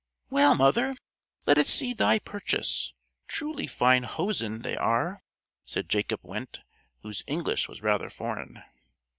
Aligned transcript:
"Well, 0.31 0.55
mother, 0.55 0.95
let 1.45 1.59
us 1.59 1.67
see 1.69 1.93
thy 1.93 2.17
purchase. 2.17 2.95
Truly 3.27 3.67
fine 3.67 4.01
hosen 4.01 4.63
they 4.63 4.75
are," 4.75 5.21
said 5.63 5.89
Jacob 5.89 6.21
Wendte, 6.23 6.61
whose 7.03 7.23
English 7.27 7.67
was 7.67 7.83
rather 7.83 8.09
foreign. 8.09 8.63